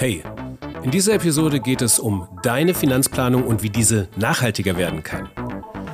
[0.00, 0.22] Hey,
[0.84, 5.28] in dieser Episode geht es um deine Finanzplanung und wie diese nachhaltiger werden kann.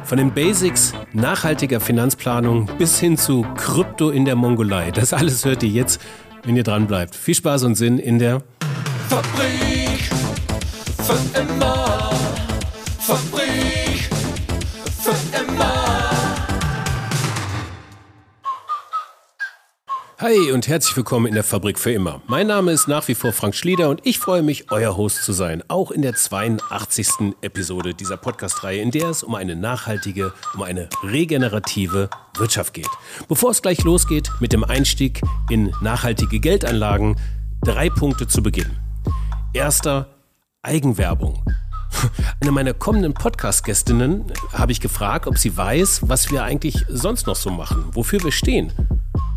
[0.04, 4.90] Von den Basics nachhaltiger Finanzplanung bis hin zu Krypto in der Mongolei.
[4.90, 6.02] Das alles hört ihr jetzt,
[6.42, 7.14] wenn ihr dran bleibt.
[7.16, 8.42] Viel Spaß und Sinn in der
[9.08, 10.02] Fabrik
[10.98, 12.10] für immer.
[20.24, 22.22] Hi und herzlich willkommen in der Fabrik für immer.
[22.28, 25.34] Mein Name ist nach wie vor Frank Schlieder und ich freue mich, euer Host zu
[25.34, 27.34] sein, auch in der 82.
[27.42, 32.08] Episode dieser Podcast-Reihe, in der es um eine nachhaltige, um eine regenerative
[32.38, 32.88] Wirtschaft geht.
[33.28, 37.16] Bevor es gleich losgeht mit dem Einstieg in nachhaltige Geldanlagen,
[37.62, 38.70] drei Punkte zu Beginn.
[39.52, 40.08] Erster,
[40.62, 41.44] Eigenwerbung.
[42.40, 47.36] Eine meiner kommenden Podcast-Gästinnen habe ich gefragt, ob sie weiß, was wir eigentlich sonst noch
[47.36, 48.72] so machen, wofür wir stehen.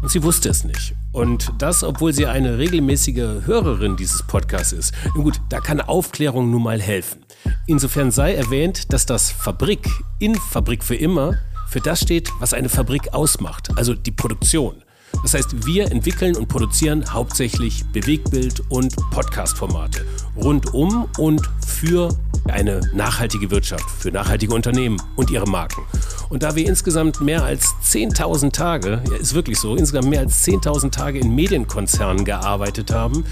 [0.07, 0.95] Und sie wusste es nicht.
[1.11, 4.93] Und das, obwohl sie eine regelmäßige Hörerin dieses Podcasts ist.
[5.13, 7.25] Nun gut, da kann Aufklärung nun mal helfen.
[7.65, 9.85] Insofern sei erwähnt, dass das Fabrik
[10.19, 11.33] in Fabrik für immer
[11.67, 14.81] für das steht, was eine Fabrik ausmacht, also die Produktion.
[15.23, 20.05] Das heißt, wir entwickeln und produzieren hauptsächlich Bewegbild- und Podcast-Formate
[20.37, 22.09] rund um und für
[22.45, 25.81] eine nachhaltige Wirtschaft, für nachhaltige Unternehmen und ihre Marken.
[26.29, 30.45] Und da wir insgesamt mehr als 10.000 Tage, ja, ist wirklich so, insgesamt mehr als
[30.45, 33.25] 10.000 Tage in Medienkonzernen gearbeitet haben,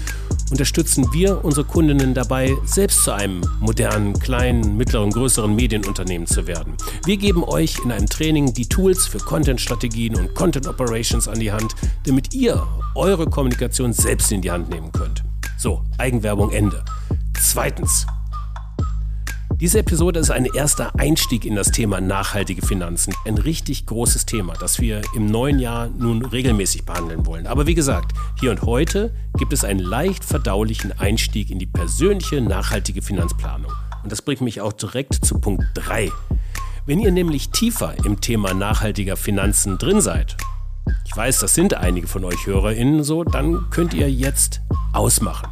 [0.50, 6.74] unterstützen wir unsere Kundinnen dabei, selbst zu einem modernen, kleinen, mittleren, größeren Medienunternehmen zu werden.
[7.04, 11.52] Wir geben euch in einem Training die Tools für Content-Strategien und Content Operations an die
[11.52, 15.24] Hand, damit ihr eure Kommunikation selbst in die Hand nehmen könnt.
[15.58, 16.84] So, Eigenwerbung Ende.
[17.40, 18.06] Zweitens,
[19.58, 23.14] diese Episode ist ein erster Einstieg in das Thema nachhaltige Finanzen.
[23.24, 27.46] Ein richtig großes Thema, das wir im neuen Jahr nun regelmäßig behandeln wollen.
[27.46, 32.42] Aber wie gesagt, hier und heute gibt es einen leicht verdaulichen Einstieg in die persönliche
[32.42, 33.72] nachhaltige Finanzplanung.
[34.02, 36.12] Und das bringt mich auch direkt zu Punkt 3.
[36.84, 40.36] Wenn ihr nämlich tiefer im Thema nachhaltiger Finanzen drin seid,
[41.04, 44.60] ich weiß, das sind einige von euch HörerInnen so, dann könnt ihr jetzt
[44.92, 45.48] ausmachen.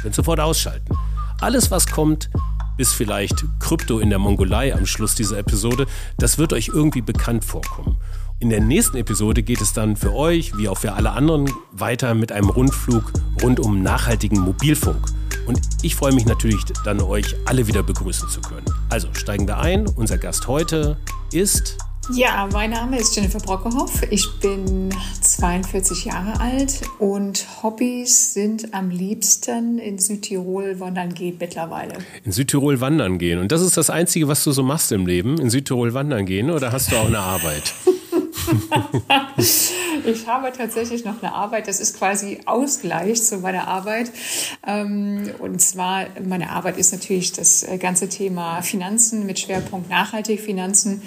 [0.00, 0.96] Könnt sofort ausschalten.
[1.40, 2.30] Alles, was kommt,
[2.76, 5.86] bis vielleicht Krypto in der Mongolei am Schluss dieser Episode,
[6.18, 7.98] das wird euch irgendwie bekannt vorkommen.
[8.38, 12.14] In der nächsten Episode geht es dann für euch, wie auch für alle anderen, weiter
[12.14, 13.12] mit einem Rundflug
[13.42, 15.06] rund um nachhaltigen Mobilfunk.
[15.46, 18.66] Und ich freue mich natürlich dann, euch alle wieder begrüßen zu können.
[18.90, 19.86] Also steigen wir ein.
[19.86, 20.98] Unser Gast heute
[21.32, 21.78] ist
[22.12, 24.02] ja, mein Name ist Jennifer Brockehoff.
[24.10, 24.90] Ich bin
[25.20, 31.94] 42 Jahre alt und Hobbys sind am liebsten in Südtirol wandern gehen mittlerweile.
[32.24, 33.38] In Südtirol wandern gehen.
[33.38, 35.38] Und das ist das Einzige, was du so machst im Leben?
[35.38, 37.74] In Südtirol wandern gehen oder hast du auch eine Arbeit?
[39.36, 41.68] ich habe tatsächlich noch eine Arbeit.
[41.68, 44.10] Das ist quasi Ausgleich zu meiner Arbeit.
[44.66, 50.40] Ähm, und zwar, meine Arbeit ist natürlich das äh, ganze Thema Finanzen mit Schwerpunkt nachhaltig
[50.40, 51.02] Finanzen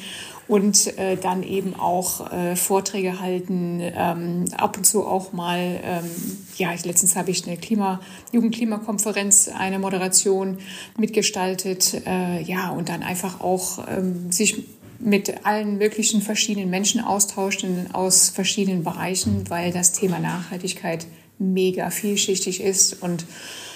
[0.50, 6.10] und äh, dann eben auch äh, Vorträge halten, ähm, ab und zu auch mal, ähm,
[6.58, 8.02] ja, letztens habe ich eine Klima,
[8.32, 10.58] Jugendklimakonferenz, eine Moderation
[10.98, 14.64] mitgestaltet, äh, ja, und dann einfach auch ähm, sich
[14.98, 21.06] mit allen möglichen verschiedenen Menschen austauschen aus verschiedenen Bereichen, weil das Thema Nachhaltigkeit
[21.38, 23.24] mega vielschichtig ist und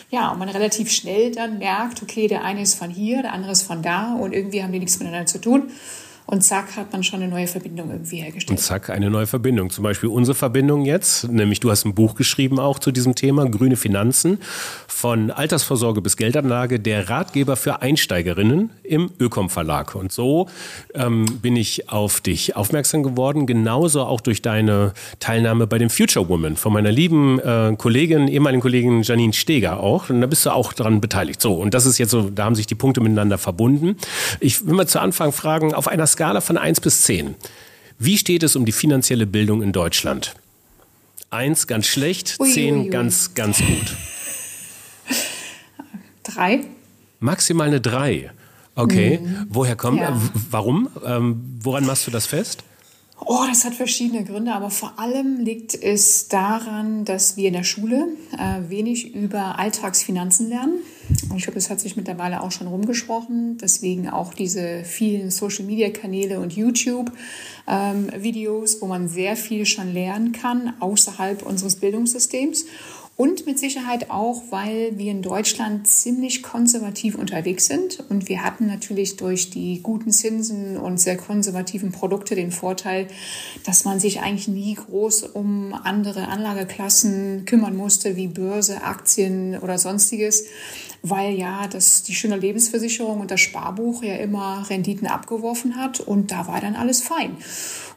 [0.09, 3.63] ja, man relativ schnell dann merkt, okay, der eine ist von hier, der andere ist
[3.63, 5.71] von da und irgendwie haben die nichts miteinander zu tun
[6.25, 8.57] und zack hat man schon eine neue Verbindung irgendwie hergestellt.
[8.57, 9.69] Und zack, eine neue Verbindung.
[9.69, 13.49] Zum Beispiel unsere Verbindung jetzt, nämlich du hast ein Buch geschrieben auch zu diesem Thema,
[13.49, 14.39] Grüne Finanzen,
[14.87, 19.95] von Altersvorsorge bis Geldanlage, der Ratgeber für Einsteigerinnen im Ökom Verlag.
[19.95, 20.47] Und so
[20.93, 26.29] ähm, bin ich auf dich aufmerksam geworden, genauso auch durch deine Teilnahme bei dem Future
[26.29, 30.09] Woman von meiner lieben äh, Kollegin, ehemaligen Kollegin Janine Steger auch.
[30.09, 31.41] Und da bist du auch dran beteiligt.
[31.41, 33.97] So, und das ist jetzt so, da haben sich die Punkte miteinander verbunden.
[34.39, 37.35] Ich will mal zu Anfang fragen, auf einer Skala von 1 bis 10,
[37.99, 40.35] wie steht es um die finanzielle Bildung in Deutschland?
[41.29, 43.95] 1 ganz schlecht, 10 ganz, ganz gut.
[46.23, 46.61] Drei.
[47.19, 48.31] Maximal eine 3.
[48.75, 49.19] Okay.
[49.19, 49.47] Mhm.
[49.49, 50.19] Woher kommt, ja.
[50.49, 50.89] warum?
[51.05, 52.63] Ähm, woran machst du das fest?
[53.19, 57.63] Oh, das hat verschiedene Gründe, aber vor allem liegt es daran, dass wir in der
[57.63, 58.07] Schule
[58.37, 60.79] äh, wenig über Alltagsfinanzen lernen.
[61.29, 63.59] Und ich glaube, das hat sich mittlerweile auch schon rumgesprochen.
[63.59, 70.73] Deswegen auch diese vielen Social-Media-Kanäle und YouTube-Videos, ähm, wo man sehr viel schon lernen kann
[70.79, 72.65] außerhalb unseres Bildungssystems.
[73.15, 78.03] Und mit Sicherheit auch, weil wir in Deutschland ziemlich konservativ unterwegs sind.
[78.09, 83.07] Und wir hatten natürlich durch die guten Zinsen und sehr konservativen Produkte den Vorteil,
[83.65, 89.77] dass man sich eigentlich nie groß um andere Anlageklassen kümmern musste, wie Börse, Aktien oder
[89.77, 90.45] sonstiges
[91.03, 96.31] weil ja das, die schöne Lebensversicherung und das Sparbuch ja immer Renditen abgeworfen hat und
[96.31, 97.35] da war dann alles fein.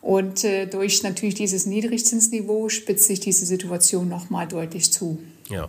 [0.07, 5.19] Und äh, durch natürlich dieses Niedrigzinsniveau spitzt sich diese Situation nochmal deutlich zu.
[5.51, 5.69] Ja,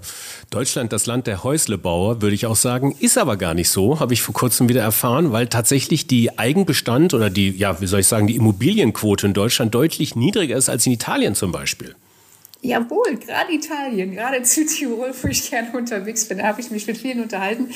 [0.51, 4.13] Deutschland, das Land der Häuslebauer, würde ich auch sagen, ist aber gar nicht so, habe
[4.13, 8.07] ich vor kurzem wieder erfahren, weil tatsächlich die Eigenbestand oder die, ja, wie soll ich
[8.07, 11.95] sagen, die Immobilienquote in Deutschland deutlich niedriger ist als in Italien zum Beispiel.
[12.61, 16.87] Jawohl, gerade Italien, gerade zu Tirol, wo ich gerne unterwegs bin, da habe ich mich
[16.87, 17.69] mit vielen unterhalten.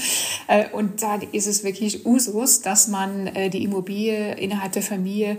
[0.47, 5.37] Äh, und da ist es wirklich Usus, dass man äh, die Immobilie innerhalb der Familie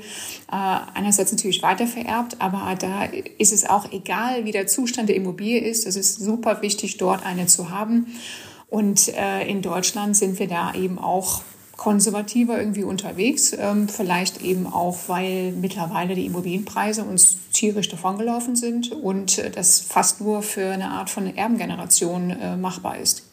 [0.51, 3.09] äh, einerseits natürlich weitervererbt, aber da
[3.39, 5.87] ist es auch egal, wie der Zustand der Immobilie ist.
[5.87, 8.07] Es ist super wichtig, dort eine zu haben.
[8.71, 9.09] Und
[9.47, 11.43] in Deutschland sind wir da eben auch
[11.77, 13.55] konservativer irgendwie unterwegs.
[13.59, 19.81] Ähm, vielleicht eben auch, weil mittlerweile die Immobilienpreise uns tierisch davongelaufen sind und äh, das
[19.81, 23.25] fast nur für eine Art von Erbengeneration äh, machbar ist.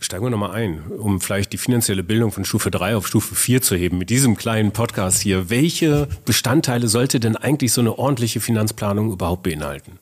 [0.00, 3.62] Steigen wir nochmal ein, um vielleicht die finanzielle Bildung von Stufe 3 auf Stufe 4
[3.62, 5.50] zu heben, mit diesem kleinen Podcast hier.
[5.50, 9.98] Welche Bestandteile sollte denn eigentlich so eine ordentliche Finanzplanung überhaupt beinhalten?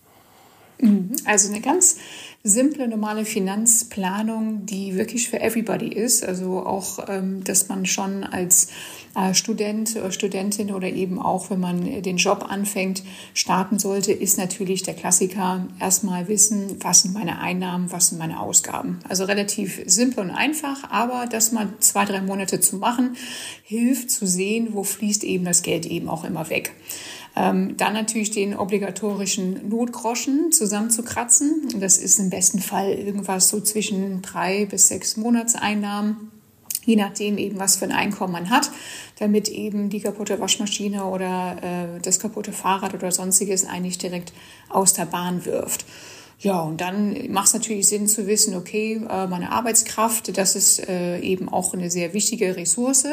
[0.82, 1.12] Mhm.
[1.24, 1.96] Also eine ganz
[2.42, 6.24] simple, normale Finanzplanung, die wirklich für everybody ist.
[6.24, 8.66] Also auch, ähm, dass man schon als
[9.14, 14.38] äh, Student oder Studentin oder eben auch, wenn man den Job anfängt, starten sollte, ist
[14.38, 18.98] natürlich der Klassiker erstmal wissen, was sind meine Einnahmen, was sind meine Ausgaben.
[19.08, 23.16] Also relativ simpel und einfach, aber das mal zwei, drei Monate zu machen,
[23.62, 26.72] hilft zu sehen, wo fließt eben das Geld eben auch immer weg.
[27.34, 31.80] Ähm, dann natürlich den obligatorischen Notgroschen zusammenzukratzen.
[31.80, 36.32] Das ist im besten Fall irgendwas so zwischen drei bis sechs Monatseinnahmen
[36.84, 38.70] je nachdem eben, was für ein Einkommen man hat,
[39.18, 44.32] damit eben die kaputte Waschmaschine oder äh, das kaputte Fahrrad oder sonstiges eigentlich direkt
[44.68, 45.84] aus der Bahn wirft.
[46.42, 50.88] Ja, und dann macht es natürlich Sinn zu wissen, okay, äh, meine Arbeitskraft, das ist
[50.88, 53.06] äh, eben auch eine sehr wichtige Ressource.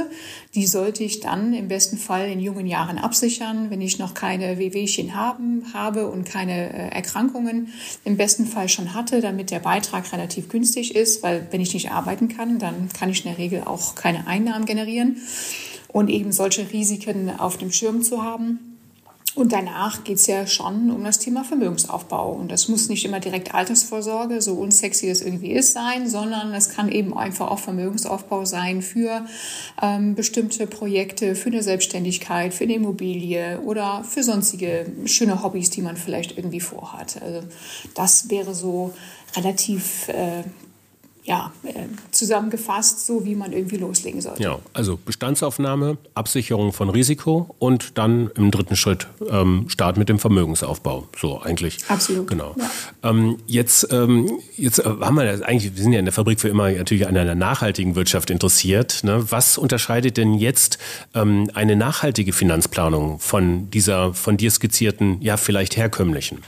[0.56, 4.58] Die sollte ich dann im besten Fall in jungen Jahren absichern, wenn ich noch keine
[4.58, 7.72] Wehwehchen haben, habe und keine äh, Erkrankungen
[8.04, 11.92] im besten Fall schon hatte, damit der Beitrag relativ günstig ist, weil wenn ich nicht
[11.92, 15.18] arbeiten kann, dann kann ich in der Regel auch keine Einnahmen generieren.
[15.88, 18.69] Und eben solche Risiken auf dem Schirm zu haben.
[19.36, 22.32] Und danach geht es ja schon um das Thema Vermögensaufbau.
[22.32, 26.70] Und das muss nicht immer direkt Altersvorsorge, so unsexy das irgendwie ist, sein, sondern es
[26.70, 29.26] kann eben einfach auch Vermögensaufbau sein für
[29.82, 35.84] ähm, bestimmte Projekte, für eine Selbstständigkeit, für eine Immobilie oder für sonstige schöne Hobbys, die
[35.84, 37.22] man vielleicht irgendwie vorhat.
[37.22, 37.44] Also
[37.94, 38.94] das wäre so
[39.36, 40.44] relativ äh,
[41.30, 44.42] ja, äh, zusammengefasst, so wie man irgendwie loslegen sollte.
[44.42, 50.18] Ja, also Bestandsaufnahme, Absicherung von Risiko und dann im dritten Schritt ähm, Start mit dem
[50.18, 51.08] Vermögensaufbau.
[51.16, 51.78] So eigentlich.
[51.88, 52.28] Absolut.
[52.28, 52.56] Genau.
[52.58, 53.12] Ja.
[53.12, 56.40] Ähm, jetzt ähm, jetzt äh, haben wir das eigentlich, wir sind ja in der Fabrik
[56.40, 59.04] für immer natürlich an einer nachhaltigen Wirtschaft interessiert.
[59.04, 59.24] Ne?
[59.30, 60.80] Was unterscheidet denn jetzt
[61.14, 66.40] ähm, eine nachhaltige Finanzplanung von dieser von dir skizzierten, ja vielleicht herkömmlichen?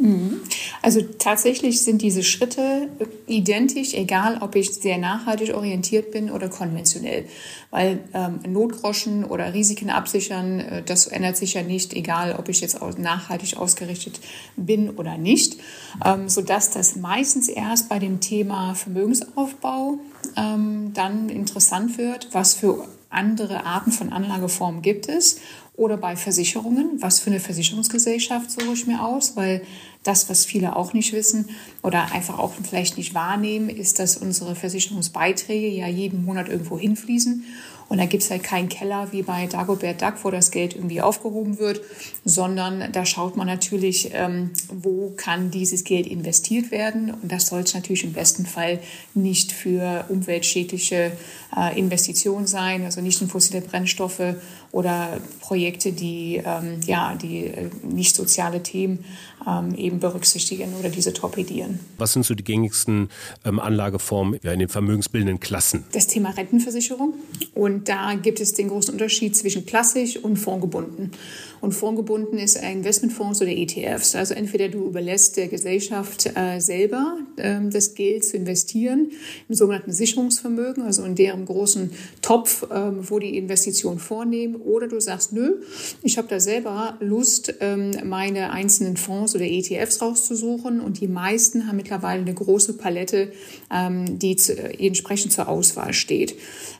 [0.00, 0.40] Mhm.
[0.80, 2.88] Also tatsächlich sind diese Schritte
[3.26, 7.26] identisch, egal ob ich sehr nachhaltig orientiert bin oder konventionell.
[7.70, 12.60] Weil ähm, Notgroschen oder Risiken absichern, äh, das ändert sich ja nicht, egal ob ich
[12.60, 14.20] jetzt nachhaltig ausgerichtet
[14.56, 15.58] bin oder nicht.
[16.04, 19.98] Ähm, sodass das meistens erst bei dem Thema Vermögensaufbau
[20.36, 25.40] ähm, dann interessant wird, was für andere Arten von Anlageformen gibt es
[25.78, 27.00] oder bei Versicherungen.
[27.00, 29.36] Was für eine Versicherungsgesellschaft suche ich mir aus?
[29.36, 29.62] Weil
[30.02, 31.48] das, was viele auch nicht wissen
[31.82, 37.44] oder einfach auch vielleicht nicht wahrnehmen, ist, dass unsere Versicherungsbeiträge ja jeden Monat irgendwo hinfließen.
[37.88, 41.00] Und da gibt es halt keinen Keller wie bei Dagobert Duck, wo das Geld irgendwie
[41.00, 41.80] aufgehoben wird,
[42.24, 47.14] sondern da schaut man natürlich, ähm, wo kann dieses Geld investiert werden.
[47.22, 48.80] Und das sollte natürlich im besten Fall
[49.14, 51.12] nicht für umweltschädliche
[51.56, 54.34] äh, Investitionen sein, also nicht in fossile Brennstoffe
[54.70, 59.04] oder Projekte, die, ähm, ja, die äh, nicht soziale Themen
[59.46, 61.80] ähm, eben berücksichtigen oder diese torpedieren.
[61.96, 63.08] Was sind so die gängigsten
[63.44, 65.84] ähm, Anlageformen ja, in den vermögensbildenden Klassen?
[65.92, 67.14] Das Thema Rentenversicherung
[67.54, 71.12] und Und da gibt es den großen Unterschied zwischen klassisch und fondgebunden.
[71.60, 74.16] Und fondgebunden ist Investmentfonds oder ETFs.
[74.16, 79.12] Also entweder du überlässt der Gesellschaft äh, selber äh, das Geld zu investieren
[79.48, 85.00] im sogenannten Sicherungsvermögen, also in deren großen Topf, äh, wo die Investition vornehmen, oder du
[85.00, 85.60] sagst, nö,
[86.02, 90.80] ich habe da selber Lust, ähm, meine einzelnen Fonds oder ETFs rauszusuchen.
[90.80, 93.32] Und die meisten haben mittlerweile eine große Palette,
[93.72, 96.34] ähm, die zu, entsprechend zur Auswahl steht.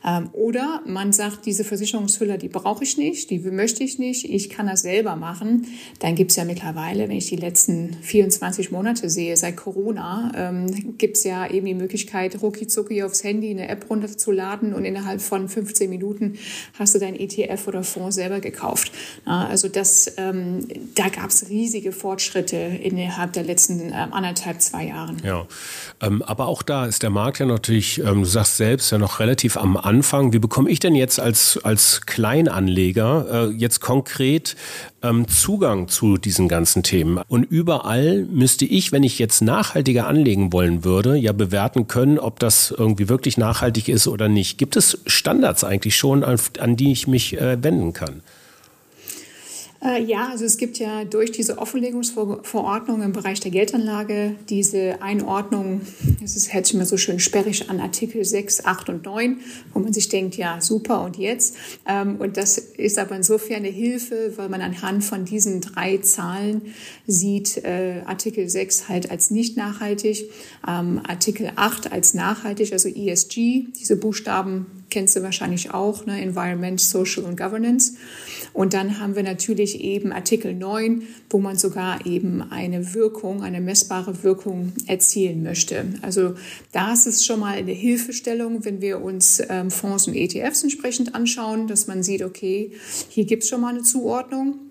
[0.05, 4.51] Ähm, oder man sagt, diese Versicherungshülle, die brauche ich nicht, die möchte ich nicht, ich
[4.51, 5.67] kann das selber machen.
[6.01, 10.97] Dann gibt es ja mittlerweile, wenn ich die letzten 24 Monate sehe, seit Corona, ähm,
[10.99, 15.49] gibt es ja eben die Möglichkeit, rucki aufs Handy eine App runterzuladen und innerhalb von
[15.49, 16.39] 15 Minuten
[16.79, 18.93] hast du dein ETF oder Fonds selber gekauft.
[19.27, 24.87] Ja, also das, ähm, da gab es riesige Fortschritte innerhalb der letzten ähm, anderthalb, zwei
[24.87, 25.19] Jahren.
[25.25, 25.47] Ja,
[26.01, 29.21] ähm, aber auch da ist der Markt ja natürlich, ähm, du sagst selbst, ja noch
[29.21, 30.33] relativ am Anfang.
[30.33, 34.57] Wie bekomme ich denn jetzt als, als Kleinanleger äh, jetzt konkret
[35.03, 37.21] ähm, Zugang zu diesen ganzen Themen?
[37.29, 42.39] Und überall müsste ich, wenn ich jetzt nachhaltiger anlegen wollen würde, ja bewerten können, ob
[42.39, 44.59] das irgendwie wirklich nachhaltig ist oder nicht.
[44.59, 48.23] Gibt es Standards eigentlich schon, an, an die ich mich äh, wenden kann?
[49.81, 55.83] Äh, ja, also es gibt ja durch diese Offenlegungsverordnung im Bereich der Geldanlage diese Einordnung,
[56.23, 59.39] es ist, hört sich immer so schön sperrig an Artikel 6, 8 und 9,
[59.73, 61.55] wo man sich denkt, ja, super und jetzt.
[61.87, 66.63] Ähm, und das ist aber insofern eine Hilfe, weil man anhand von diesen drei Zahlen
[67.07, 70.29] sieht, äh, Artikel 6 halt als nicht nachhaltig,
[70.67, 76.21] ähm, Artikel 8 als nachhaltig, also ESG, diese Buchstaben kennst du wahrscheinlich auch, ne?
[76.21, 77.95] Environment, Social und Governance.
[78.53, 83.61] Und dann haben wir natürlich eben Artikel 9, wo man sogar eben eine Wirkung, eine
[83.61, 85.85] messbare Wirkung erzielen möchte.
[86.03, 86.35] Also
[86.73, 91.69] da ist schon mal eine Hilfestellung, wenn wir uns ähm, Fonds und ETFs entsprechend anschauen,
[91.69, 92.73] dass man sieht, okay,
[93.09, 94.68] hier gibt es schon mal eine Zuordnung.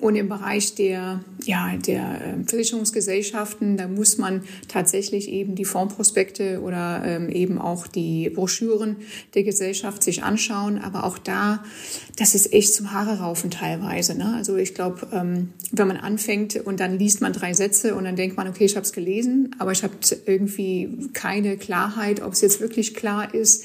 [0.00, 6.62] Und im Bereich der, ja, der ähm, Versicherungsgesellschaften, da muss man tatsächlich eben die Fondsprospekte
[6.62, 8.96] oder ähm, eben auch die Broschüren
[9.34, 10.78] der Gesellschaft sich anschauen.
[10.78, 11.62] Aber auch da,
[12.16, 14.16] das ist echt zum Haare raufen teilweise.
[14.16, 14.34] Ne?
[14.34, 18.16] Also ich glaube, ähm, wenn man anfängt und dann liest man drei Sätze und dann
[18.16, 22.40] denkt man, okay, ich habe es gelesen, aber ich habe irgendwie keine Klarheit, ob es
[22.40, 23.64] jetzt wirklich klar ist.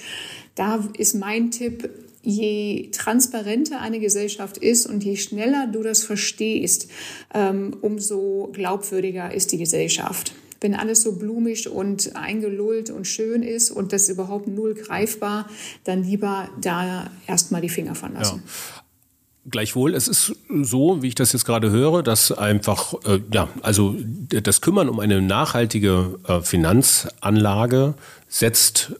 [0.55, 1.89] Da ist mein Tipp,
[2.25, 6.89] je transparenter eine Gesellschaft ist und je schneller du das verstehst,
[7.33, 10.33] ähm, umso glaubwürdiger ist die Gesellschaft.
[10.61, 15.47] Wenn alles so blumig und eingelullt und schön ist und das überhaupt null greifbar,
[15.83, 18.41] dann lieber da erstmal die Finger von lassen.
[18.45, 18.81] Ja.
[19.47, 23.95] Gleichwohl, es ist so, wie ich das jetzt gerade höre, dass einfach, äh, ja, also
[24.29, 27.93] das Kümmern um eine nachhaltige äh, Finanzanlage
[28.27, 28.93] setzt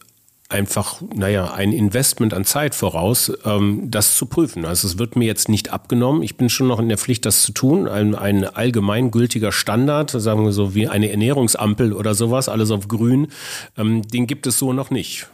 [0.48, 4.64] einfach, naja, ein Investment an Zeit voraus, ähm, das zu prüfen.
[4.64, 6.22] Also es wird mir jetzt nicht abgenommen.
[6.22, 7.88] Ich bin schon noch in der Pflicht, das zu tun.
[7.88, 13.28] Ein, ein allgemeingültiger Standard, sagen wir so wie eine Ernährungsampel oder sowas, alles auf grün,
[13.76, 15.28] ähm, den gibt es so noch nicht.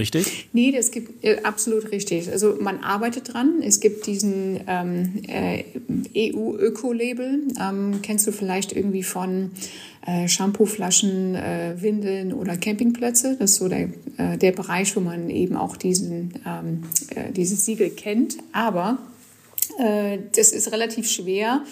[0.00, 0.48] Richtig?
[0.54, 2.32] Nee, das gibt äh, absolut richtig.
[2.32, 3.60] Also man arbeitet dran.
[3.62, 7.42] Es gibt diesen ähm, äh, EU-Öko-Label.
[7.60, 9.50] Ähm, kennst du vielleicht irgendwie von
[10.06, 13.36] äh, Shampooflaschen, äh, Windeln oder Campingplätze?
[13.38, 17.66] Das ist so der, äh, der Bereich, wo man eben auch diesen, ähm, äh, dieses
[17.66, 18.38] Siegel kennt.
[18.52, 18.96] Aber
[19.78, 21.62] äh, das ist relativ schwer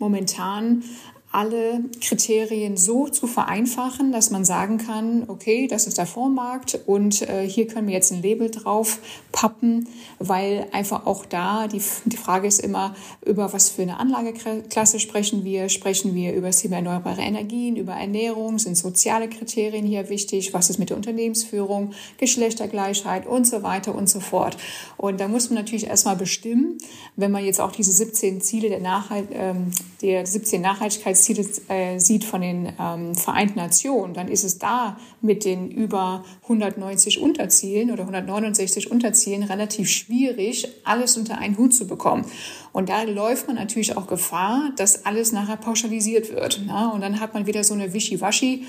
[0.00, 0.82] momentan
[1.30, 7.22] alle Kriterien so zu vereinfachen, dass man sagen kann, okay, das ist der Fondsmarkt und
[7.22, 8.98] äh, hier können wir jetzt ein Label drauf
[9.30, 9.86] pappen,
[10.18, 15.44] weil einfach auch da die, die Frage ist immer, über was für eine Anlageklasse sprechen
[15.44, 15.68] wir?
[15.68, 18.58] Sprechen wir über das Thema erneuerbare Energien, über Ernährung?
[18.58, 20.54] Sind soziale Kriterien hier wichtig?
[20.54, 24.56] Was ist mit der Unternehmensführung, Geschlechtergleichheit und so weiter und so fort?
[24.96, 26.78] Und da muss man natürlich erstmal bestimmen,
[27.16, 29.70] wenn man jetzt auch diese 17 Ziele der, Nachhalt, ähm,
[30.00, 34.98] der 17 Nachhaltigkeits Ziele äh, sieht von den ähm, Vereinten Nationen, dann ist es da
[35.20, 41.86] mit den über 190 Unterzielen oder 169 Unterzielen relativ schwierig, alles unter einen Hut zu
[41.86, 42.24] bekommen.
[42.72, 46.64] Und da läuft man natürlich auch Gefahr, dass alles nachher pauschalisiert wird.
[46.66, 46.90] Ne?
[46.92, 48.66] Und dann hat man wieder so eine Wischiwaschi.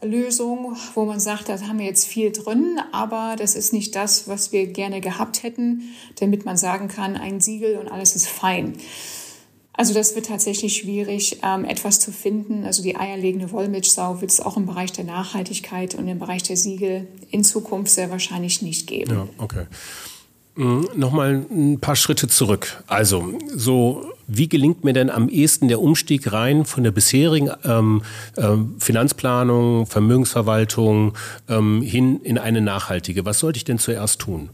[0.00, 4.28] Lösung, wo man sagt, da haben wir jetzt viel drin, aber das ist nicht das,
[4.28, 8.74] was wir gerne gehabt hätten, damit man sagen kann, ein Siegel und alles ist fein.
[9.78, 12.64] Also das wird tatsächlich schwierig, ähm, etwas zu finden.
[12.64, 16.56] Also die eierlegende Wollmilchsau wird es auch im Bereich der Nachhaltigkeit und im Bereich der
[16.56, 19.12] Siegel in Zukunft sehr wahrscheinlich nicht geben.
[19.12, 19.66] Ja, okay.
[20.56, 22.82] Mhm, Nochmal ein paar Schritte zurück.
[22.88, 28.02] Also, so wie gelingt mir denn am ehesten der Umstieg rein von der bisherigen ähm,
[28.34, 31.14] äh, Finanzplanung, Vermögensverwaltung
[31.48, 33.24] ähm, hin in eine nachhaltige?
[33.24, 34.50] Was sollte ich denn zuerst tun?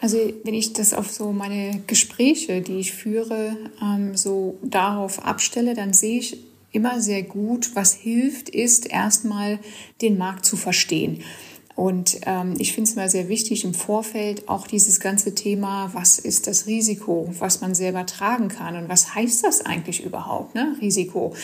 [0.00, 5.74] Also wenn ich das auf so meine Gespräche, die ich führe, ähm, so darauf abstelle,
[5.74, 6.38] dann sehe ich
[6.70, 9.58] immer sehr gut, was hilft, ist erstmal
[10.00, 11.22] den Markt zu verstehen.
[11.74, 16.18] Und ähm, ich finde es mal sehr wichtig im Vorfeld auch dieses ganze Thema, was
[16.18, 20.76] ist das Risiko, was man selber tragen kann und was heißt das eigentlich überhaupt, ne?
[20.80, 21.34] Risiko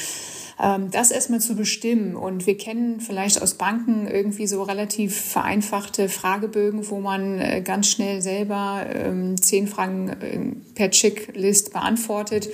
[0.56, 2.14] das erstmal zu bestimmen.
[2.14, 7.88] Und wir kennen vielleicht aus Banken irgendwie so relativ vereinfachte Fragebögen, wo man äh, ganz
[7.88, 12.48] schnell selber ähm, zehn Fragen äh, per Checklist beantwortet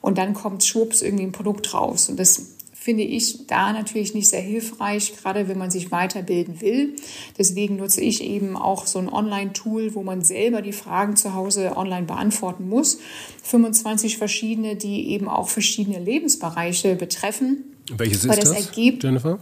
[0.00, 2.08] und dann kommt schwupps irgendwie ein Produkt raus.
[2.08, 2.55] Und das
[2.86, 6.94] finde ich da natürlich nicht sehr hilfreich, gerade wenn man sich weiterbilden will.
[7.36, 11.76] Deswegen nutze ich eben auch so ein Online-Tool, wo man selber die Fragen zu Hause
[11.76, 12.98] online beantworten muss.
[13.42, 17.64] 25 verschiedene, die eben auch verschiedene Lebensbereiche betreffen.
[17.90, 19.40] Welches ist das, das Jennifer?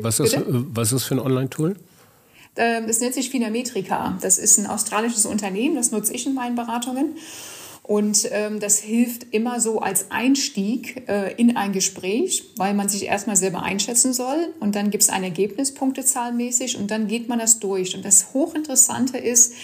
[0.00, 1.76] Was ist, das, was ist das für ein Online-Tool?
[2.56, 4.16] Ähm, das nennt sich Finametrika.
[4.22, 7.16] Das ist ein australisches Unternehmen, das nutze ich in meinen Beratungen.
[7.88, 13.06] Und ähm, das hilft immer so als Einstieg äh, in ein Gespräch, weil man sich
[13.06, 17.38] erstmal selber einschätzen soll und dann gibt es ein Ergebnis punktezahlmäßig und dann geht man
[17.38, 17.96] das durch.
[17.96, 19.54] Und das Hochinteressante ist,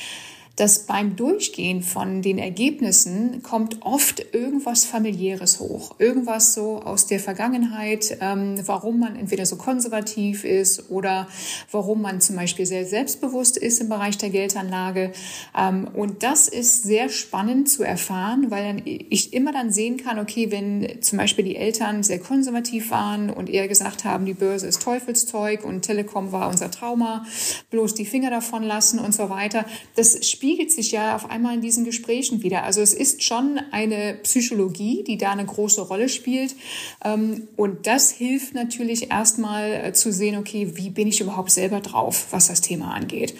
[0.57, 7.19] dass beim Durchgehen von den Ergebnissen kommt oft irgendwas familiäres hoch, irgendwas so aus der
[7.19, 11.27] Vergangenheit, ähm, warum man entweder so konservativ ist oder
[11.73, 15.13] warum man zum Beispiel sehr selbstbewusst ist im Bereich der Geldanlage.
[15.59, 20.53] Ähm, und das ist sehr spannend zu erfahren, weil ich immer dann sehen kann, okay,
[20.53, 24.83] wenn zum Beispiel die Eltern sehr konservativ waren und eher gesagt haben, die Börse ist
[24.83, 27.27] Teufelszeug und Telekom war unser Trauma,
[27.71, 29.65] bloß die Finger davon lassen und so weiter.
[29.97, 32.65] Das spielt spiegelt sich ja auf einmal in diesen Gesprächen wieder.
[32.65, 36.55] Also es ist schon eine Psychologie, die da eine große Rolle spielt.
[37.03, 41.81] Ähm, und das hilft natürlich erstmal äh, zu sehen, okay, wie bin ich überhaupt selber
[41.81, 43.35] drauf, was das Thema angeht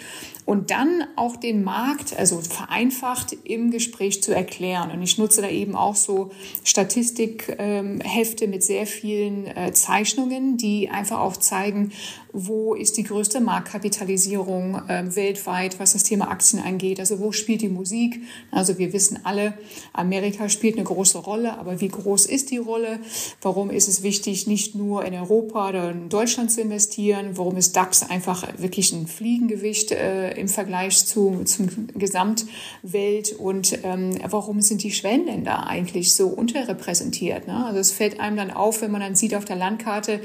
[0.45, 4.91] und dann auch den Markt, also vereinfacht im Gespräch zu erklären.
[4.91, 6.31] Und ich nutze da eben auch so
[6.63, 11.91] Statistikhefte mit sehr vielen äh, Zeichnungen, die einfach auch zeigen,
[12.31, 16.99] wo ist die größte Marktkapitalisierung äh, weltweit, was das Thema Aktien angeht.
[16.99, 18.21] Also wo spielt die Musik?
[18.51, 19.53] Also wir wissen alle,
[19.93, 22.99] Amerika spielt eine große Rolle, aber wie groß ist die Rolle?
[23.41, 27.31] Warum ist es wichtig, nicht nur in Europa oder in Deutschland zu investieren?
[27.37, 33.33] Warum ist DAX einfach wirklich ein Fliegengewicht äh, im Vergleich zu, zum Gesamtwelt?
[33.33, 37.47] Und ähm, warum sind die Schwellenländer eigentlich so unterrepräsentiert?
[37.47, 37.65] Ne?
[37.65, 40.21] Also es fällt einem dann auf, wenn man dann sieht auf der Landkarte,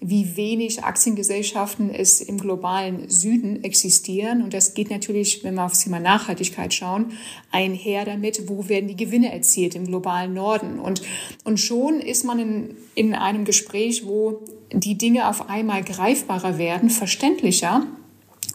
[0.00, 4.42] wie wenig Aktiengesellschaften es im globalen Süden existieren.
[4.42, 7.12] Und das geht natürlich, wenn wir aufs Thema Nachhaltigkeit schauen,
[7.52, 10.80] einher damit, wo werden die Gewinne erzielt im globalen Norden.
[10.80, 11.02] Und,
[11.44, 14.40] und schon ist man in, in einem Gespräch, wo
[14.72, 17.86] die Dinge auf einmal greifbarer werden, verständlicher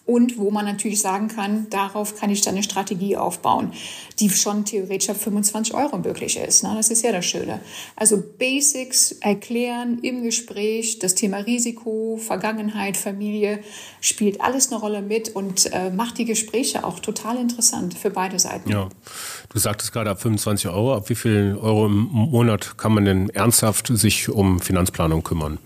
[0.08, 3.74] und wo man natürlich sagen kann, darauf kann ich dann eine Strategie aufbauen,
[4.20, 6.64] die schon theoretisch ab 25 Euro möglich ist.
[6.64, 6.74] Ne?
[6.76, 7.60] Das ist ja das Schöne.
[7.98, 13.60] Also Basics erklären im Gespräch, das Thema Risiko, Vergangenheit, Familie
[14.00, 18.40] spielt alles eine Rolle mit und äh, macht die Gespräche auch total interessant für beide
[18.40, 18.72] Seiten.
[18.72, 18.88] Ja,
[19.50, 20.96] du sagtest gerade ab 25 Euro.
[20.96, 25.60] Ab wie viel Euro im Monat kann man denn ernsthaft sich um Finanzplanung kümmern?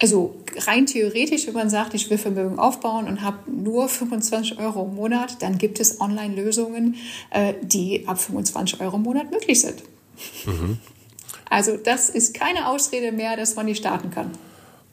[0.00, 4.84] Also rein theoretisch, wenn man sagt, ich will Vermögen aufbauen und habe nur 25 Euro
[4.84, 6.96] im Monat, dann gibt es Online-Lösungen,
[7.30, 9.82] äh, die ab 25 Euro im Monat möglich sind.
[10.46, 10.78] Mhm.
[11.50, 14.30] Also das ist keine Ausrede mehr, dass man nicht starten kann.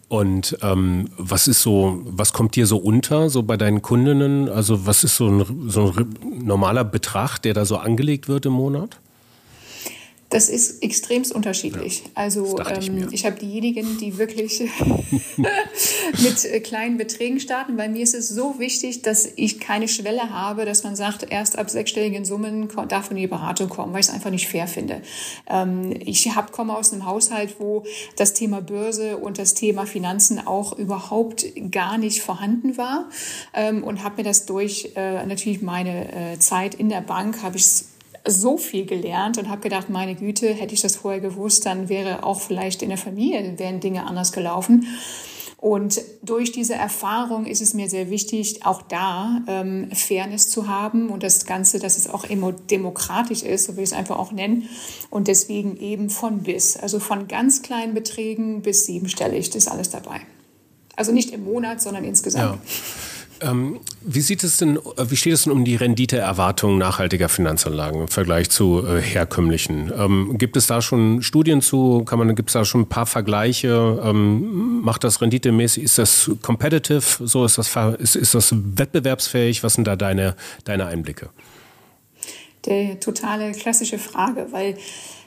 [0.07, 4.49] Und ähm, was ist so, was kommt dir so unter, so bei deinen Kundinnen?
[4.49, 8.53] Also was ist so ein, so ein normaler Betrag, der da so angelegt wird im
[8.53, 8.99] Monat?
[10.35, 11.99] Das ist extremst unterschiedlich.
[11.99, 14.59] Ja, also ich, ähm, ich habe diejenigen, die wirklich
[15.37, 17.77] mit äh, kleinen Beträgen starten.
[17.77, 21.57] Bei mir ist es so wichtig, dass ich keine Schwelle habe, dass man sagt, erst
[21.57, 24.67] ab sechsstelligen Summen darf man in die Beratung kommen, weil ich es einfach nicht fair
[24.67, 25.01] finde.
[25.47, 27.85] Ähm, ich hab, komme aus einem Haushalt, wo
[28.17, 33.09] das Thema Börse und das Thema Finanzen auch überhaupt gar nicht vorhanden war
[33.53, 37.55] ähm, und habe mir das durch äh, natürlich meine äh, Zeit in der Bank, habe
[37.55, 37.85] ich
[38.27, 42.23] so viel gelernt und habe gedacht, meine Güte, hätte ich das vorher gewusst, dann wäre
[42.23, 44.87] auch vielleicht in der Familie wären Dinge anders gelaufen.
[45.57, 51.09] Und durch diese Erfahrung ist es mir sehr wichtig, auch da ähm, Fairness zu haben
[51.09, 52.25] und das Ganze, dass es auch
[52.69, 54.69] demokratisch ist, so will ich es einfach auch nennen.
[55.09, 59.89] Und deswegen eben von bis, also von ganz kleinen Beträgen bis siebenstellig, das ist alles
[59.89, 60.21] dabei.
[60.95, 62.59] Also nicht im Monat, sondern insgesamt.
[62.63, 62.71] Ja.
[63.45, 68.01] Ähm, wie sieht es denn, äh, wie steht es denn um die Renditeerwartung nachhaltiger Finanzanlagen
[68.01, 69.91] im Vergleich zu äh, herkömmlichen?
[69.95, 72.03] Ähm, gibt es da schon Studien zu?
[72.05, 74.01] Kann man, gibt es da schon ein paar Vergleiche?
[74.03, 75.83] Ähm, macht das renditemäßig?
[75.83, 77.27] Ist das competitive?
[77.27, 79.63] So ist das, ist, ist das wettbewerbsfähig?
[79.63, 81.29] Was sind da deine, deine Einblicke?
[82.65, 84.75] Der totale klassische Frage, weil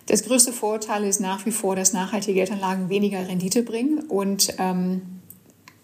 [0.06, 5.17] das größte Vorteil ist nach wie vor, dass nachhaltige Geldanlagen weniger Rendite bringen und ähm,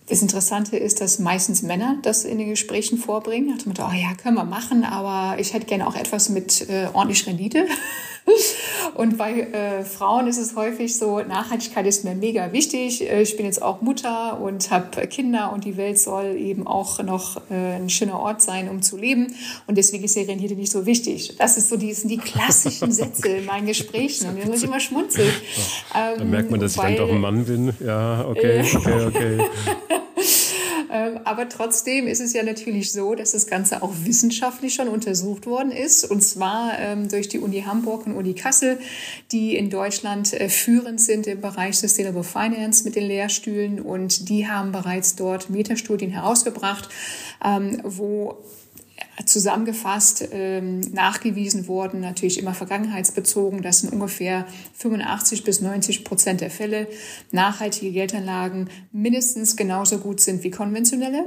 [0.07, 3.49] das Interessante ist, dass meistens Männer das in den Gesprächen vorbringen.
[3.49, 6.69] Nach dem Motto, oh ja, können wir machen, aber ich hätte gerne auch etwas mit
[6.69, 7.67] äh, ordentlich Rendite.
[8.95, 13.09] Und bei äh, Frauen ist es häufig so, Nachhaltigkeit ist mir mega wichtig.
[13.09, 17.03] Äh, ich bin jetzt auch Mutter und habe Kinder und die Welt soll eben auch
[17.03, 19.35] noch äh, ein schöner Ort sein, um zu leben.
[19.67, 21.37] Und deswegen ist die Rendite nicht so wichtig.
[21.39, 24.29] Das, ist so die, sind die klassischen Sätze in meinen Gesprächen.
[24.29, 25.33] Und da muss ich immer schmunzeln.
[25.95, 27.73] Ähm, da merkt man, dass weil, ich dann doch ein Mann bin.
[27.85, 29.39] Ja, okay, okay, okay.
[30.91, 35.47] Ähm, aber trotzdem ist es ja natürlich so, dass das Ganze auch wissenschaftlich schon untersucht
[35.47, 36.05] worden ist.
[36.05, 38.79] Und zwar ähm, durch die Uni Hamburg und Uni Kassel,
[39.33, 43.81] die in Deutschland äh, führend sind im Bereich Sustainable Finance mit den Lehrstühlen.
[43.81, 46.89] Und die haben bereits dort Metastudien herausgebracht,
[47.45, 48.39] ähm, wo
[49.27, 56.51] zusammengefasst ähm, nachgewiesen worden, natürlich immer vergangenheitsbezogen, dass in ungefähr 85 bis 90 Prozent der
[56.51, 56.89] Fälle
[57.31, 61.25] nachhaltige Geldanlagen mindestens genauso gut sind wie konventionelle.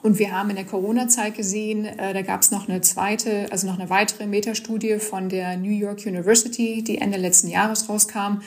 [0.00, 3.66] Und wir haben in der Corona-Zeit gesehen, äh, da gab es noch eine zweite, also
[3.66, 8.40] noch eine weitere Metastudie von der New York University, die Ende letzten Jahres rauskam,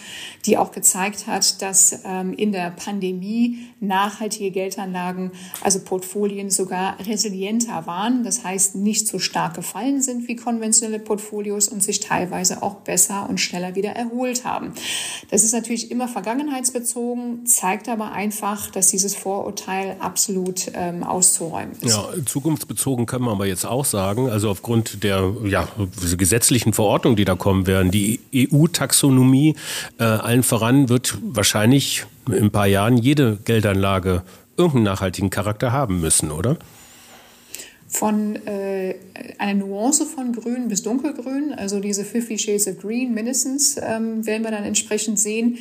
[0.46, 7.86] die auch gezeigt hat, dass ähm, in der Pandemie nachhaltige Geldanlagen, also Portfolien sogar resilienter
[7.86, 8.24] waren.
[8.24, 13.28] Das heißt, nicht so stark gefallen sind wie konventionelle Portfolios und sich teilweise auch besser
[13.30, 14.74] und schneller wieder erholt haben.
[15.30, 21.72] Das ist natürlich immer vergangenheitsbezogen, zeigt aber einfach, dass dieses Vorurteil absolut ähm, auszuprobieren einzuräumen
[21.82, 21.84] ist.
[21.84, 25.68] Ja, zukunftsbezogen können wir aber jetzt auch sagen, also aufgrund der ja,
[26.18, 29.56] gesetzlichen Verordnungen, die da kommen werden, die EU-Taxonomie
[30.00, 34.24] äh, allen voran wird wahrscheinlich in ein paar Jahren jede Geldanlage
[34.58, 36.58] irgendeinen nachhaltigen Charakter haben müssen, oder?
[37.88, 38.96] von äh,
[39.38, 44.44] einer Nuance von grün bis dunkelgrün, also diese 50 Shades of Green mindestens, ähm, werden
[44.44, 45.58] wir dann entsprechend sehen.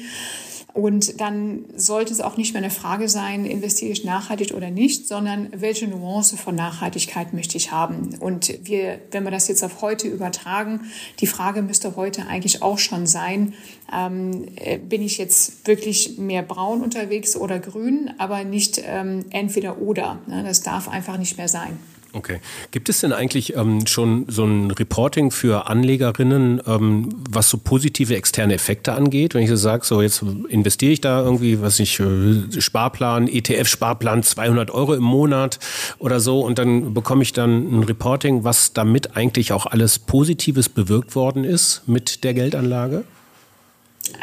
[0.72, 5.08] Und dann sollte es auch nicht mehr eine Frage sein, investiere ich nachhaltig oder nicht,
[5.08, 8.14] sondern welche Nuance von Nachhaltigkeit möchte ich haben.
[8.20, 10.82] Und wir, wenn wir das jetzt auf heute übertragen,
[11.20, 13.54] die Frage müsste heute eigentlich auch schon sein,
[13.92, 19.78] ähm, äh, bin ich jetzt wirklich mehr braun unterwegs oder grün, aber nicht ähm, entweder
[19.78, 20.20] oder.
[20.26, 20.44] Ne?
[20.44, 21.78] Das darf einfach nicht mehr sein.
[22.12, 22.40] Okay.
[22.72, 28.16] Gibt es denn eigentlich ähm, schon so ein Reporting für Anlegerinnen, ähm, was so positive
[28.16, 29.34] externe Effekte angeht?
[29.34, 34.24] Wenn ich so sage, so jetzt investiere ich da irgendwie, was ich, äh, Sparplan, ETF-Sparplan
[34.24, 35.60] 200 Euro im Monat
[35.98, 40.68] oder so und dann bekomme ich dann ein Reporting, was damit eigentlich auch alles Positives
[40.68, 43.04] bewirkt worden ist mit der Geldanlage?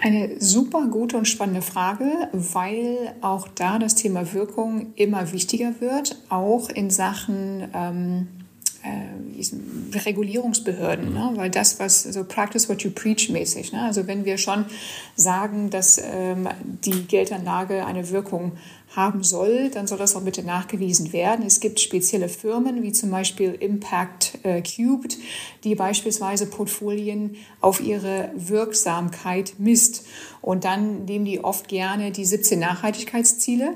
[0.01, 6.21] Eine super gute und spannende Frage, weil auch da das Thema Wirkung immer wichtiger wird,
[6.29, 8.27] auch in Sachen ähm,
[8.83, 11.31] äh, Regulierungsbehörden, ne?
[11.36, 13.81] weil das, was so Practice what you preach mäßig, ne?
[13.81, 14.65] also wenn wir schon
[15.15, 18.53] sagen, dass ähm, die Geldanlage eine Wirkung
[18.95, 21.45] haben soll, dann soll das auch bitte nachgewiesen werden.
[21.45, 25.17] Es gibt spezielle Firmen, wie zum Beispiel Impact äh, Cubed,
[25.63, 30.06] die beispielsweise Portfolien auf ihre Wirksamkeit misst.
[30.41, 33.76] Und dann nehmen die oft gerne die 17 Nachhaltigkeitsziele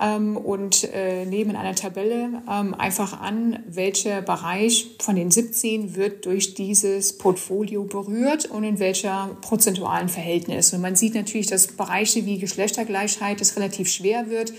[0.00, 5.96] ähm, und äh, nehmen in einer Tabelle ähm, einfach an, welcher Bereich von den 17
[5.96, 10.72] wird durch dieses Portfolio berührt und in welcher prozentualen Verhältnis.
[10.72, 14.52] Und man sieht natürlich, dass Bereiche wie Geschlechtergleichheit es relativ schwer wird,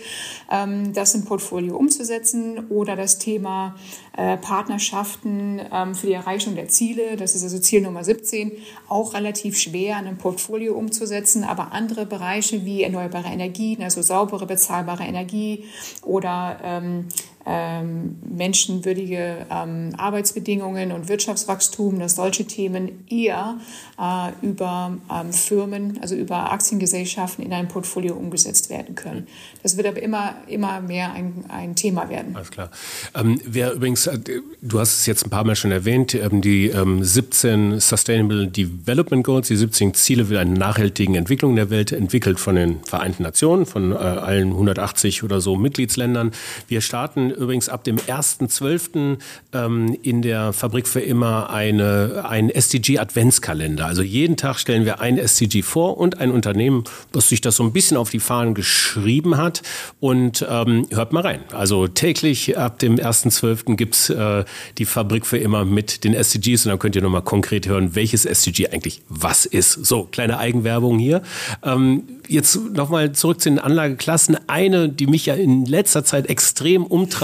[0.51, 3.75] ähm, das im Portfolio umzusetzen oder das Thema
[4.17, 8.51] äh, Partnerschaften ähm, für die Erreichung der Ziele, das ist also Ziel Nummer 17,
[8.89, 11.45] auch relativ schwer in einem Portfolio umzusetzen.
[11.45, 15.65] Aber andere Bereiche wie erneuerbare Energien, also saubere, bezahlbare Energie
[16.03, 17.07] oder ähm,
[17.49, 23.57] menschenwürdige ähm, Arbeitsbedingungen und Wirtschaftswachstum, dass solche Themen eher
[23.99, 29.27] äh, über ähm, Firmen, also über Aktiengesellschaften in ein Portfolio umgesetzt werden können.
[29.63, 32.35] Das wird aber immer, immer mehr ein, ein Thema werden.
[32.35, 32.69] Alles klar.
[33.15, 34.19] Ähm, wer übrigens, äh,
[34.61, 39.23] du hast es jetzt ein paar Mal schon erwähnt, ähm, die 17 ähm, Sustainable Development
[39.23, 43.65] Goals, die 17 Ziele für eine nachhaltige Entwicklung der Welt, entwickelt von den Vereinten Nationen,
[43.65, 46.31] von äh, allen 180 oder so Mitgliedsländern.
[46.67, 49.17] Wir starten übrigens ab dem 1.12.
[49.53, 53.85] Ähm, in der Fabrik für immer eine, einen SDG-Adventskalender.
[53.85, 57.63] Also jeden Tag stellen wir ein SDG vor und ein Unternehmen, das sich das so
[57.63, 59.61] ein bisschen auf die Fahnen geschrieben hat.
[59.99, 61.39] Und ähm, hört mal rein.
[61.51, 63.75] Also täglich ab dem 1.12.
[63.75, 64.43] gibt's äh,
[64.77, 68.25] die Fabrik für immer mit den SDGs und dann könnt ihr nochmal konkret hören, welches
[68.25, 69.85] SDG eigentlich was ist.
[69.85, 71.21] So, kleine Eigenwerbung hier.
[71.63, 74.37] Ähm, jetzt nochmal zurück zu den Anlageklassen.
[74.47, 77.18] Eine, die mich ja in letzter Zeit extrem umtreibt,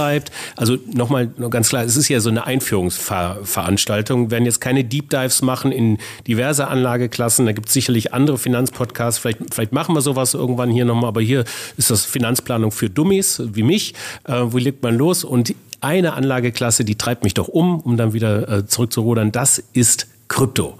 [0.55, 4.25] also nochmal ganz klar, es ist ja so eine Einführungsveranstaltung.
[4.25, 7.45] Wir werden jetzt keine Deep Dives machen in diverse Anlageklassen.
[7.45, 9.19] Da gibt es sicherlich andere Finanzpodcasts.
[9.19, 11.45] Vielleicht, vielleicht machen wir sowas irgendwann hier nochmal, aber hier
[11.77, 13.93] ist das Finanzplanung für Dummies wie mich.
[14.25, 15.23] Äh, wo legt man los?
[15.23, 20.07] Und eine Anlageklasse, die treibt mich doch um, um dann wieder äh, zurückzurudern, das ist
[20.27, 20.77] Krypto.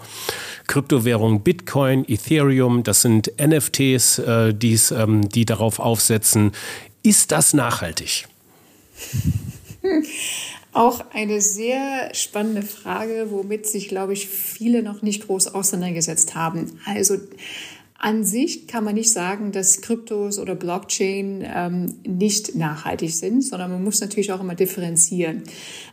[0.68, 6.52] Kryptowährungen Bitcoin, Ethereum, das sind NFTs, äh, die's, ähm, die darauf aufsetzen.
[7.04, 8.28] Ist das nachhaltig?
[10.74, 16.80] Auch eine sehr spannende Frage, womit sich, glaube ich, viele noch nicht groß auseinandergesetzt haben.
[16.86, 17.18] Also
[17.98, 23.72] an sich kann man nicht sagen, dass Kryptos oder Blockchain ähm, nicht nachhaltig sind, sondern
[23.72, 25.44] man muss natürlich auch immer differenzieren.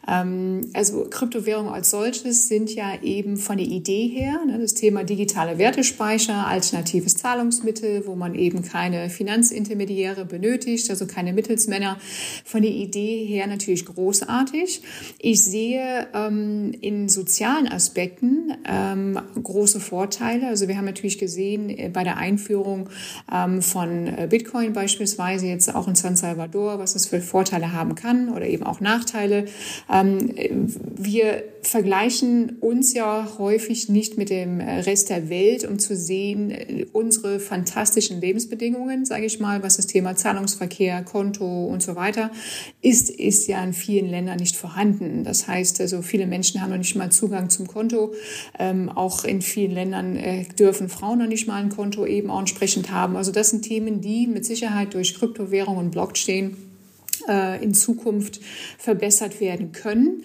[0.09, 5.05] Ähm, also Kryptowährungen als solches sind ja eben von der Idee her, ne, das Thema
[5.05, 11.99] digitale Wertespeicher, alternatives Zahlungsmittel, wo man eben keine Finanzintermediäre benötigt, also keine Mittelsmänner,
[12.45, 14.83] von der Idee her natürlich großartig.
[15.21, 20.49] Ich sehe ähm, in sozialen Aspekten ähm, große Vorteile.
[20.49, 22.89] Also wir haben natürlich gesehen, äh, bei der Einführung
[23.33, 27.95] ähm, von äh, Bitcoin beispielsweise, jetzt auch in San Salvador, was es für Vorteile haben
[27.95, 29.47] kann oder eben auch Nachteile.
[29.93, 30.33] Ähm,
[30.97, 36.51] wir vergleichen uns ja häufig nicht mit dem äh, Rest der Welt, um zu sehen,
[36.51, 42.31] äh, unsere fantastischen Lebensbedingungen, sage ich mal, was das Thema Zahlungsverkehr, Konto und so weiter
[42.81, 45.25] ist, ist ja in vielen Ländern nicht vorhanden.
[45.25, 48.13] Das heißt, also viele Menschen haben noch nicht mal Zugang zum Konto.
[48.59, 52.41] Ähm, auch in vielen Ländern äh, dürfen Frauen noch nicht mal ein Konto eben auch
[52.41, 53.17] entsprechend haben.
[53.17, 56.57] Also das sind Themen, die mit Sicherheit durch Kryptowährung und Blockchain
[57.29, 58.41] äh, in Zukunft
[58.79, 60.25] verbessert werden können.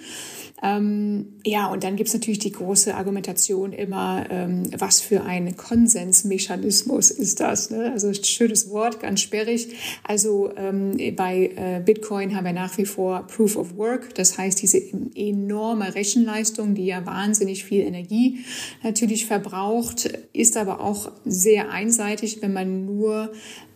[0.64, 5.56] Ähm, ja, und dann gibt es natürlich die große Argumentation immer, ähm, was für ein
[5.56, 7.70] Konsensmechanismus ist das?
[7.70, 7.92] Ne?
[7.92, 9.70] Also schönes Wort, ganz sperrig.
[10.04, 14.62] Also ähm, bei äh, Bitcoin haben wir nach wie vor Proof of Work, das heißt
[14.62, 14.82] diese
[15.16, 18.40] enorme Rechenleistung, die ja wahnsinnig viel Energie
[18.82, 23.32] natürlich verbraucht, ist aber auch sehr einseitig, wenn man nur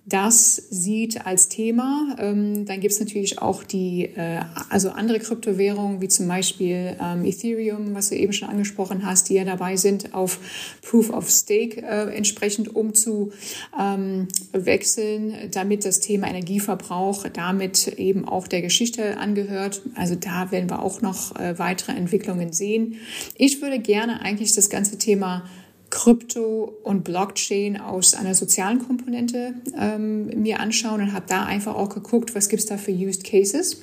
[0.06, 2.16] das sieht als Thema.
[2.18, 7.24] Ähm, dann gibt es natürlich auch die, äh, also andere Kryptowährungen, wie zum Beispiel ähm,
[7.24, 10.40] Ethereum, was du eben schon angesprochen hast, die ja dabei sind, auf
[10.82, 18.64] Proof of Stake äh, entsprechend umzuwechseln, ähm, damit das Thema Energieverbrauch damit eben auch der
[18.64, 19.84] Geschichte angehört.
[19.96, 22.96] Also da werden wir auch noch äh, weitere Entwicklungen sehen.
[23.38, 25.44] Ich würde gerne eigentlich das ganze Thema
[25.92, 31.90] Krypto und Blockchain aus einer sozialen Komponente ähm, mir anschauen und habe da einfach auch
[31.90, 33.78] geguckt, was gibt es da für Used Cases.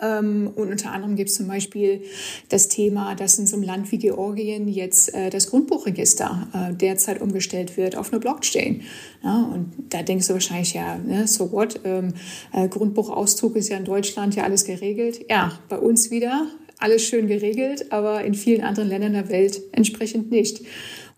[0.00, 2.02] Ähm, und unter anderem gibt es zum Beispiel
[2.48, 7.20] das Thema, dass in so einem Land wie Georgien jetzt äh, das Grundbuchregister äh, derzeit
[7.20, 8.82] umgestellt wird auf eine Blockchain.
[9.22, 11.80] Ja, und da denkst du wahrscheinlich, ja, ne, so what?
[11.84, 12.14] Ähm,
[12.52, 15.24] äh, Grundbuchauszug ist ja in Deutschland ja alles geregelt.
[15.30, 20.32] Ja, bei uns wieder alles schön geregelt, aber in vielen anderen Ländern der Welt entsprechend
[20.32, 20.62] nicht.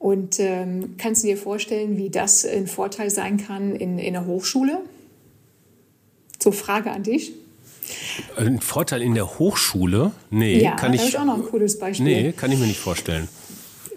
[0.04, 4.26] Und ähm, kannst du dir vorstellen, wie das ein Vorteil sein kann in, in der
[4.26, 4.82] Hochschule?
[6.38, 7.32] So, Frage an dich.
[8.36, 10.10] Ein Vorteil in der Hochschule?
[10.28, 11.08] Nee, ja, kann ich.
[11.08, 12.04] ich auch noch ein cooles Beispiel.
[12.04, 13.28] Nee, kann ich mir nicht vorstellen.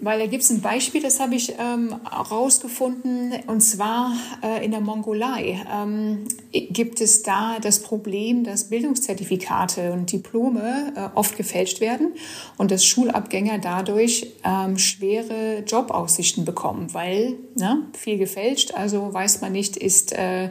[0.00, 4.70] Weil da gibt es ein Beispiel, das habe ich ähm, rausgefunden, und zwar äh, in
[4.70, 11.80] der Mongolei ähm, gibt es da das Problem, dass Bildungszertifikate und Diplome äh, oft gefälscht
[11.80, 12.12] werden
[12.56, 19.52] und dass Schulabgänger dadurch ähm, schwere Jobaussichten bekommen, weil ne, viel gefälscht, also weiß man
[19.52, 20.50] nicht, ist äh,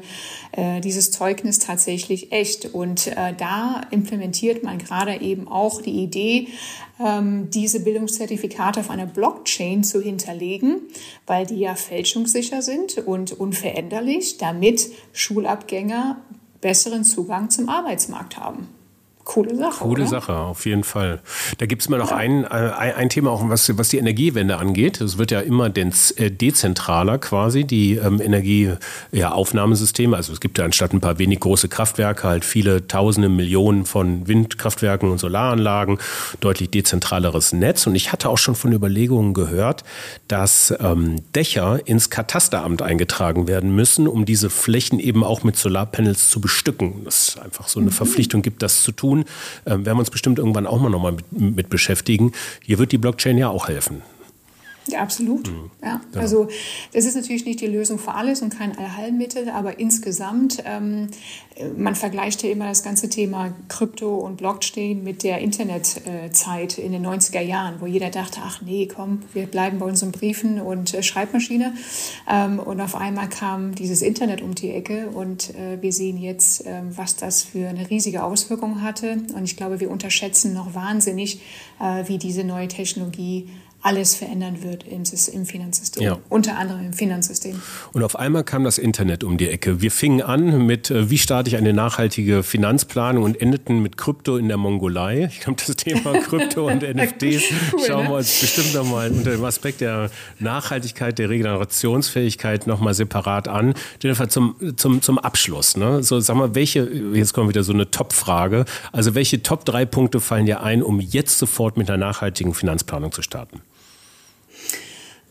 [0.51, 2.73] äh, dieses Zeugnis tatsächlich echt.
[2.73, 6.47] Und äh, da implementiert man gerade eben auch die Idee,
[6.99, 10.81] diese Bildungszertifikate auf einer Blockchain zu hinterlegen,
[11.27, 16.21] weil die ja fälschungssicher sind und unveränderlich, damit Schulabgänger
[16.59, 18.67] besseren Zugang zum Arbeitsmarkt haben.
[19.27, 19.83] Coole Sache.
[19.83, 20.09] Coole oder?
[20.09, 21.19] Sache, auf jeden Fall.
[21.57, 25.01] Da gibt es mal noch ein, äh, ein, Thema, auch was, was die Energiewende angeht.
[25.01, 30.13] Es wird ja immer äh, dezentraler quasi, die ähm, Energieaufnahmesysteme.
[30.13, 33.85] Ja, also es gibt ja anstatt ein paar wenig große Kraftwerke halt viele Tausende, Millionen
[33.85, 35.99] von Windkraftwerken und Solaranlagen,
[36.39, 37.85] deutlich dezentraleres Netz.
[37.85, 39.83] Und ich hatte auch schon von Überlegungen gehört,
[40.29, 46.29] dass ähm, Dächer ins Katasteramt eingetragen werden müssen, um diese Flächen eben auch mit Solarpanels
[46.29, 47.01] zu bestücken.
[47.03, 47.93] Das ist einfach so eine mhm.
[47.93, 49.16] Verpflichtung gibt, das zu tun.
[49.65, 52.31] Ähm, werden wir uns bestimmt irgendwann auch mal nochmal mit, mit beschäftigen.
[52.61, 54.01] Hier wird die Blockchain ja auch helfen.
[54.87, 55.49] Ja, absolut.
[55.49, 55.71] Mhm.
[55.83, 56.01] Ja.
[56.15, 56.47] Also
[56.93, 61.09] das ist natürlich nicht die Lösung für alles und kein Allheilmittel, aber insgesamt, ähm,
[61.75, 67.05] man vergleicht ja immer das ganze Thema Krypto und Blockchain mit der Internetzeit in den
[67.05, 71.03] 90er Jahren, wo jeder dachte, ach nee, komm, wir bleiben bei unseren Briefen und äh,
[71.03, 71.73] Schreibmaschine.
[72.29, 76.65] Ähm, und auf einmal kam dieses Internet um die Ecke und äh, wir sehen jetzt,
[76.65, 79.17] äh, was das für eine riesige Auswirkung hatte.
[79.35, 81.41] Und ich glaube, wir unterschätzen noch wahnsinnig,
[81.79, 83.49] äh, wie diese neue Technologie
[83.87, 86.19] alles verändern wird im, im Finanzsystem, ja.
[86.27, 87.61] unter anderem im Finanzsystem.
[87.93, 89.81] Und auf einmal kam das Internet um die Ecke.
[89.81, 94.35] Wir fingen an mit, äh, wie starte ich eine nachhaltige Finanzplanung und endeten mit Krypto
[94.35, 95.29] in der Mongolei.
[95.31, 99.45] Ich glaube, das Thema Krypto und NFTs cool, schauen wir uns bestimmt nochmal unter dem
[99.45, 103.73] Aspekt der Nachhaltigkeit, der Regenerationsfähigkeit nochmal separat an.
[104.03, 106.03] Jennifer, zum, zum, zum Abschluss, ne?
[106.03, 110.19] so sag mal, welche, jetzt kommt wieder so eine Top-Frage, also welche Top drei Punkte
[110.19, 113.61] fallen dir ein, um jetzt sofort mit einer nachhaltigen Finanzplanung zu starten?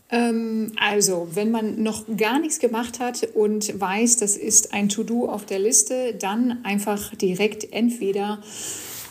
[0.09, 5.29] Ähm, also, wenn man noch gar nichts gemacht hat und weiß, das ist ein To-Do
[5.29, 8.39] auf der Liste, dann einfach direkt entweder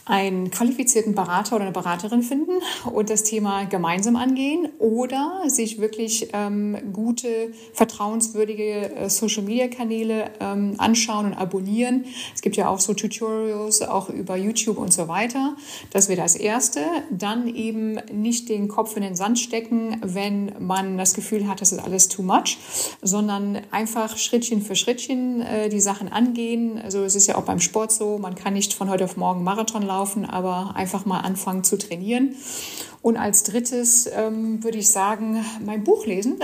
[0.06, 2.52] einen qualifizierten Berater oder eine Beraterin finden
[2.92, 11.26] und das Thema gemeinsam angehen oder sich wirklich ähm, gute, vertrauenswürdige äh, Social-Media-Kanäle ähm, anschauen
[11.26, 12.04] und abonnieren.
[12.34, 15.56] Es gibt ja auch so Tutorials, auch über YouTube und so weiter.
[15.90, 16.80] Das wäre das Erste.
[17.10, 21.72] Dann eben nicht den Kopf in den Sand stecken, wenn man das Gefühl hat, das
[21.72, 22.58] ist alles too much,
[23.02, 26.80] sondern einfach Schrittchen für Schrittchen äh, die Sachen angehen.
[26.80, 29.42] Also es ist ja auch beim Sport so, man kann nicht von heute auf morgen
[29.42, 32.36] Marathon laufen laufen, aber einfach mal anfangen zu trainieren.
[33.02, 36.40] Und als drittes ähm, würde ich sagen, mein Buch lesen,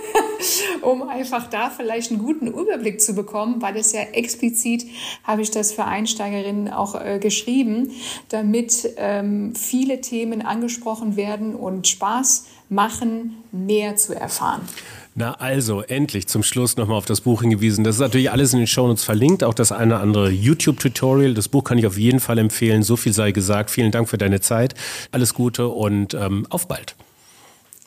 [0.82, 4.84] um einfach da vielleicht einen guten Überblick zu bekommen, weil es ja explizit,
[5.22, 7.92] habe ich das für Einsteigerinnen auch äh, geschrieben,
[8.30, 14.62] damit ähm, viele Themen angesprochen werden und Spaß machen, mehr zu erfahren.
[15.18, 17.84] Na also, endlich zum Schluss nochmal auf das Buch hingewiesen.
[17.84, 21.32] Das ist natürlich alles in den Shownotes verlinkt, auch das eine oder andere YouTube-Tutorial.
[21.32, 22.82] Das Buch kann ich auf jeden Fall empfehlen.
[22.82, 23.70] So viel sei gesagt.
[23.70, 24.74] Vielen Dank für deine Zeit.
[25.12, 26.96] Alles Gute und ähm, auf bald.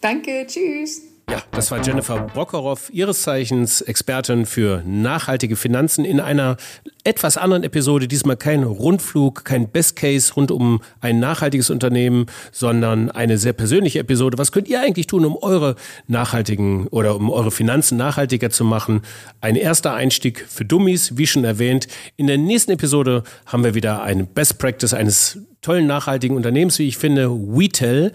[0.02, 1.09] Danke, tschüss.
[1.30, 6.58] Ja, das war Jennifer Bockeroff, ihres Zeichens Expertin für nachhaltige Finanzen in einer
[7.04, 8.08] etwas anderen Episode.
[8.08, 14.00] Diesmal kein Rundflug, kein Best Case rund um ein nachhaltiges Unternehmen, sondern eine sehr persönliche
[14.00, 14.40] Episode.
[14.40, 15.76] Was könnt ihr eigentlich tun, um eure
[16.08, 19.02] nachhaltigen oder um eure Finanzen nachhaltiger zu machen?
[19.40, 21.88] Ein erster Einstieg für Dummies, wie schon erwähnt.
[22.18, 26.88] In der nächsten Episode haben wir wieder eine Best Practice eines tollen nachhaltigen Unternehmens, wie
[26.88, 28.14] ich finde, WeTel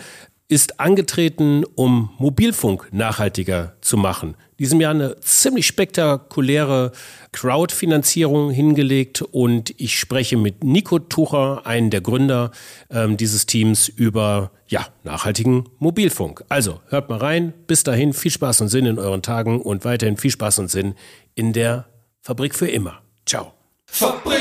[0.48, 4.36] ist angetreten, um Mobilfunk nachhaltiger zu machen.
[4.58, 6.92] Diesem Jahr eine ziemlich spektakuläre
[7.32, 12.52] Crowdfinanzierung hingelegt und ich spreche mit Nico Tucher, einen der Gründer
[12.90, 16.44] ähm, dieses Teams, über ja, nachhaltigen Mobilfunk.
[16.48, 17.52] Also hört mal rein.
[17.66, 20.94] Bis dahin viel Spaß und Sinn in euren Tagen und weiterhin viel Spaß und Sinn
[21.34, 21.86] in der
[22.20, 23.00] Fabrik für immer.
[23.26, 23.54] Ciao.
[23.86, 24.34] Fabrik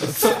[0.00, 0.38] immer.